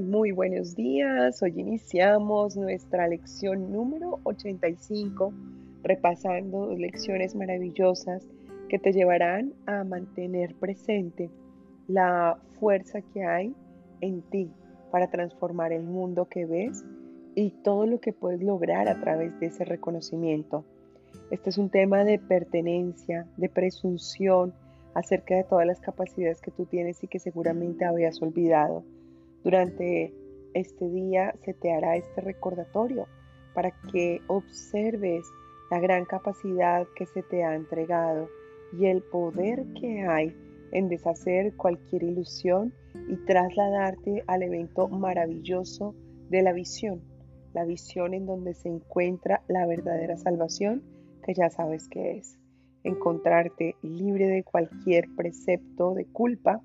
Muy, 0.00 0.32
buenos 0.32 0.76
días. 0.76 1.42
Hoy 1.42 1.60
iniciamos 1.60 2.56
nuestra 2.56 3.06
lección 3.06 3.70
número 3.70 4.18
85, 4.22 5.30
repasando 5.82 6.74
lecciones 6.74 7.34
maravillosas 7.34 8.26
que 8.70 8.78
te 8.78 8.94
llevarán 8.94 9.52
a 9.66 9.84
mantener 9.84 10.54
presente 10.54 11.28
la 11.86 12.38
fuerza 12.58 13.02
que 13.02 13.24
hay 13.24 13.54
en 14.00 14.22
ti 14.22 14.50
para 14.90 15.10
transformar 15.10 15.70
el 15.74 15.82
mundo 15.82 16.24
que 16.24 16.46
ves 16.46 16.82
y 17.34 17.50
todo 17.62 17.84
lo 17.84 18.00
que 18.00 18.14
puedes 18.14 18.42
lograr 18.42 18.88
a 18.88 18.98
través 19.00 19.38
de 19.38 19.48
ese 19.48 19.66
reconocimiento. 19.66 20.64
Este 21.30 21.50
es 21.50 21.58
un 21.58 21.68
tema 21.68 22.04
de 22.04 22.18
pertenencia, 22.18 23.26
de 23.36 23.50
presunción 23.50 24.54
acerca 24.94 25.36
de 25.36 25.44
todas 25.44 25.66
las 25.66 25.78
capacidades 25.78 26.40
que 26.40 26.50
tú 26.50 26.64
tienes 26.64 27.04
y 27.04 27.06
que 27.06 27.18
seguramente 27.18 27.84
habías 27.84 28.22
olvidado. 28.22 28.82
Durante 29.42 30.12
este 30.54 30.88
día 30.90 31.34
se 31.40 31.54
te 31.54 31.72
hará 31.72 31.96
este 31.96 32.20
recordatorio 32.20 33.06
para 33.54 33.70
que 33.90 34.20
observes 34.26 35.24
la 35.70 35.80
gran 35.80 36.04
capacidad 36.04 36.86
que 36.94 37.06
se 37.06 37.22
te 37.22 37.44
ha 37.44 37.54
entregado 37.54 38.28
y 38.78 38.86
el 38.86 39.02
poder 39.02 39.64
que 39.80 40.02
hay 40.02 40.36
en 40.72 40.88
deshacer 40.88 41.56
cualquier 41.56 42.02
ilusión 42.02 42.72
y 43.08 43.16
trasladarte 43.24 44.24
al 44.26 44.42
evento 44.42 44.88
maravilloso 44.88 45.94
de 46.28 46.42
la 46.42 46.52
visión, 46.52 47.02
la 47.54 47.64
visión 47.64 48.14
en 48.14 48.26
donde 48.26 48.54
se 48.54 48.68
encuentra 48.68 49.42
la 49.48 49.66
verdadera 49.66 50.16
salvación 50.16 50.82
que 51.24 51.34
ya 51.34 51.50
sabes 51.50 51.88
que 51.88 52.18
es, 52.18 52.38
encontrarte 52.84 53.76
libre 53.82 54.28
de 54.28 54.42
cualquier 54.42 55.06
precepto 55.16 55.94
de 55.94 56.06
culpa 56.06 56.60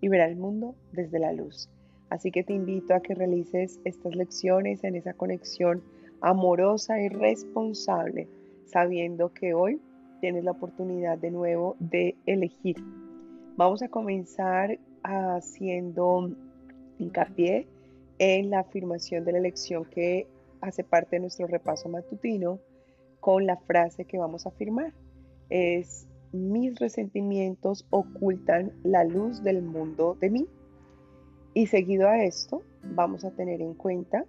y 0.00 0.08
ver 0.08 0.20
al 0.20 0.36
mundo 0.36 0.76
desde 0.92 1.18
la 1.18 1.32
luz. 1.32 1.70
Así 2.10 2.30
que 2.30 2.42
te 2.42 2.54
invito 2.54 2.94
a 2.94 3.00
que 3.00 3.14
realices 3.14 3.80
estas 3.84 4.14
lecciones 4.14 4.82
en 4.84 4.96
esa 4.96 5.12
conexión 5.14 5.82
amorosa 6.20 7.00
y 7.00 7.08
responsable, 7.08 8.28
sabiendo 8.64 9.32
que 9.32 9.54
hoy 9.54 9.80
tienes 10.20 10.44
la 10.44 10.52
oportunidad 10.52 11.18
de 11.18 11.30
nuevo 11.30 11.76
de 11.78 12.16
elegir. 12.26 12.76
Vamos 13.56 13.82
a 13.82 13.88
comenzar 13.88 14.78
haciendo 15.02 16.30
hincapié 16.98 17.66
en 18.18 18.50
la 18.50 18.60
afirmación 18.60 19.24
de 19.24 19.32
la 19.32 19.38
elección 19.38 19.84
que 19.84 20.26
hace 20.60 20.82
parte 20.84 21.16
de 21.16 21.20
nuestro 21.20 21.46
repaso 21.46 21.88
matutino 21.88 22.58
con 23.20 23.46
la 23.46 23.56
frase 23.56 24.04
que 24.04 24.18
vamos 24.18 24.46
a 24.46 24.50
afirmar. 24.50 24.92
Es 25.50 26.08
mis 26.32 26.78
resentimientos 26.78 27.86
ocultan 27.90 28.72
la 28.82 29.04
luz 29.04 29.42
del 29.42 29.62
mundo 29.62 30.16
de 30.20 30.30
mí. 30.30 30.46
Y 31.58 31.66
seguido 31.66 32.08
a 32.08 32.22
esto, 32.22 32.62
vamos 32.84 33.24
a 33.24 33.32
tener 33.32 33.60
en 33.60 33.74
cuenta 33.74 34.24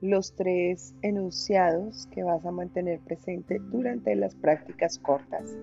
los 0.00 0.34
tres 0.34 0.94
enunciados 1.02 2.06
que 2.06 2.22
vas 2.22 2.46
a 2.46 2.50
mantener 2.50 2.98
presente 3.00 3.58
durante 3.58 4.16
las 4.16 4.34
prácticas 4.34 4.98
cortas. 4.98 5.54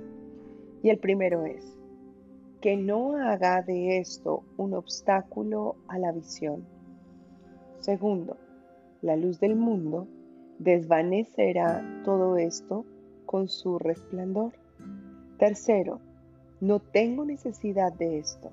Y 0.84 0.90
el 0.90 1.00
primero 1.00 1.48
es, 1.48 1.76
que 2.62 2.78
no 2.78 3.18
haga 3.18 3.64
de 3.64 3.98
esto 3.98 4.44
un 4.56 4.76
obstáculo 4.76 5.78
a 5.88 5.98
la 5.98 6.12
visión. 6.12 6.64
Segundo, 7.80 8.38
la 9.02 9.16
luz 9.16 9.40
del 9.40 9.56
mundo 9.56 10.08
desvanecerá 10.60 12.04
todo 12.06 12.38
esto 12.38 12.86
con 13.26 13.48
su 13.48 13.80
resplandor. 13.80 14.54
Tercero, 15.40 16.02
no 16.62 16.80
tengo 16.80 17.26
necesidad 17.26 17.92
de 17.94 18.20
esto. 18.20 18.52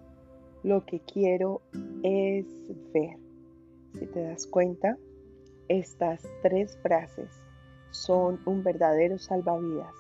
Lo 0.67 0.85
que 0.85 0.99
quiero 0.99 1.61
es 2.03 2.45
ver. 2.93 3.17
Si 3.93 4.05
te 4.05 4.21
das 4.21 4.49
cuenta, 4.49 4.99
estas 5.69 6.25
tres 6.43 6.77
frases 6.83 7.31
son 7.93 8.41
un 8.47 8.65
verdadero 8.65 9.17
salvavidas 9.17 9.95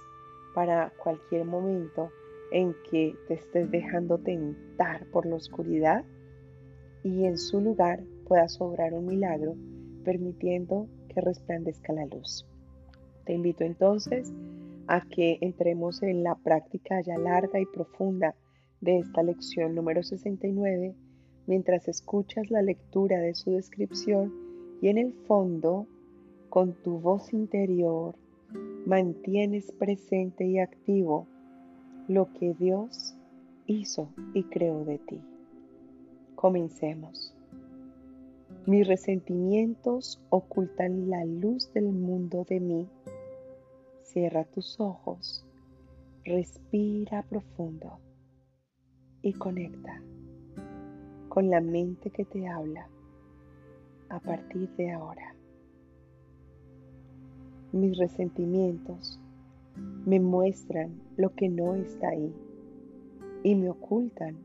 para 0.56 0.92
cualquier 1.00 1.44
momento 1.44 2.10
en 2.50 2.74
que 2.90 3.14
te 3.28 3.34
estés 3.34 3.70
dejando 3.70 4.18
tentar 4.18 5.06
por 5.12 5.24
la 5.24 5.36
oscuridad 5.36 6.04
y 7.04 7.26
en 7.26 7.38
su 7.38 7.60
lugar 7.60 8.02
pueda 8.26 8.48
sobrar 8.48 8.92
un 8.92 9.06
milagro 9.06 9.54
permitiendo 10.02 10.88
que 11.06 11.20
resplandezca 11.20 11.92
la 11.92 12.06
luz. 12.06 12.44
Te 13.24 13.34
invito 13.34 13.62
entonces 13.62 14.32
a 14.88 15.00
que 15.02 15.38
entremos 15.42 16.02
en 16.02 16.24
la 16.24 16.34
práctica 16.34 17.00
ya 17.02 17.16
larga 17.18 17.60
y 17.60 17.66
profunda 17.66 18.34
de 18.80 18.98
esta 18.98 19.22
lección 19.22 19.74
número 19.74 20.02
69 20.02 20.94
mientras 21.46 21.88
escuchas 21.88 22.50
la 22.50 22.62
lectura 22.62 23.18
de 23.18 23.34
su 23.34 23.52
descripción 23.52 24.32
y 24.82 24.88
en 24.88 24.98
el 24.98 25.12
fondo, 25.12 25.86
con 26.50 26.74
tu 26.82 26.98
voz 26.98 27.32
interior, 27.32 28.14
mantienes 28.84 29.72
presente 29.72 30.44
y 30.44 30.58
activo 30.58 31.26
lo 32.08 32.32
que 32.34 32.54
Dios 32.54 33.14
hizo 33.66 34.10
y 34.34 34.44
creó 34.44 34.84
de 34.84 34.98
ti. 34.98 35.20
Comencemos. 36.34 37.32
Mis 38.66 38.86
resentimientos 38.86 40.20
ocultan 40.28 41.08
la 41.08 41.24
luz 41.24 41.72
del 41.72 41.86
mundo 41.86 42.44
de 42.48 42.60
mí. 42.60 42.88
Cierra 44.02 44.44
tus 44.44 44.78
ojos, 44.80 45.44
respira 46.24 47.22
profundo 47.22 47.98
y 49.26 49.32
conecta 49.32 50.00
con 51.28 51.50
la 51.50 51.60
mente 51.60 52.10
que 52.10 52.24
te 52.24 52.46
habla 52.46 52.86
a 54.08 54.20
partir 54.20 54.68
de 54.76 54.92
ahora. 54.92 55.34
Mis 57.72 57.98
resentimientos 57.98 59.18
me 60.04 60.20
muestran 60.20 61.02
lo 61.16 61.34
que 61.34 61.48
no 61.48 61.74
está 61.74 62.10
ahí 62.10 62.32
y 63.42 63.56
me 63.56 63.68
ocultan 63.68 64.36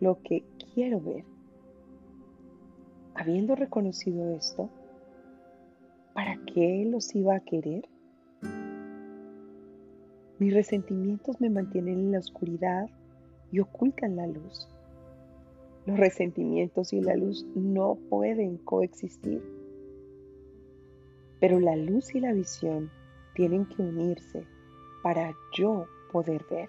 lo 0.00 0.20
que 0.22 0.44
quiero 0.74 1.00
ver. 1.00 1.24
Habiendo 3.14 3.56
reconocido 3.56 4.28
esto, 4.36 4.68
¿para 6.12 6.36
qué 6.52 6.86
los 6.86 7.14
iba 7.14 7.36
a 7.36 7.40
querer? 7.40 7.88
Mis 10.38 10.52
resentimientos 10.52 11.40
me 11.40 11.48
mantienen 11.48 11.98
en 11.98 12.12
la 12.12 12.18
oscuridad 12.18 12.90
y 13.52 13.60
ocultan 13.60 14.16
la 14.16 14.26
luz. 14.26 14.68
Los 15.84 15.98
resentimientos 15.98 16.92
y 16.92 17.00
la 17.00 17.14
luz 17.14 17.46
no 17.54 17.98
pueden 18.08 18.56
coexistir. 18.56 19.42
Pero 21.38 21.60
la 21.60 21.76
luz 21.76 22.14
y 22.14 22.20
la 22.20 22.32
visión 22.32 22.90
tienen 23.34 23.66
que 23.66 23.82
unirse 23.82 24.46
para 25.02 25.34
yo 25.56 25.86
poder 26.10 26.44
ver. 26.50 26.68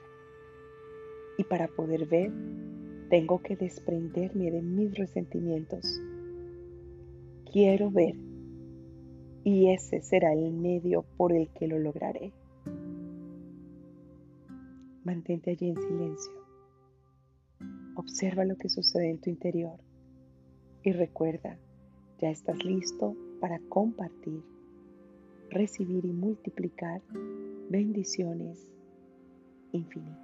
Y 1.38 1.46
para 1.46 1.68
poder 1.68 2.06
ver, 2.06 2.32
tengo 3.10 3.42
que 3.42 3.56
desprenderme 3.56 4.52
de 4.52 4.62
mis 4.62 4.94
resentimientos. 4.96 6.02
Quiero 7.52 7.92
ver. 7.92 8.16
Y 9.44 9.72
ese 9.72 10.02
será 10.02 10.34
el 10.34 10.52
medio 10.52 11.06
por 11.18 11.34
el 11.34 11.50
que 11.50 11.68
lo 11.68 11.78
lograré. 11.78 12.34
Mantente 15.04 15.52
allí 15.52 15.70
en 15.70 15.82
silencio. 15.82 16.43
Observa 17.96 18.46
lo 18.46 18.58
que 18.58 18.70
sucede 18.70 19.10
en 19.10 19.20
tu 19.20 19.30
interior. 19.30 19.80
Y 20.84 20.92
recuerda, 20.92 21.58
ya 22.20 22.30
estás 22.30 22.64
listo 22.64 23.16
para 23.40 23.60
compartir, 23.70 24.44
recibir 25.50 26.06
y 26.06 26.12
multiplicar 26.12 27.02
bendiciones 27.70 28.68
infinitas. 29.72 30.23